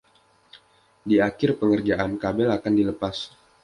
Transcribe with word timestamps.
Di 1.07 1.15
akhir 1.27 1.49
pengerjaan, 1.61 2.11
kabel 2.23 2.47
akan 2.57 2.73
dilepas. 2.79 3.17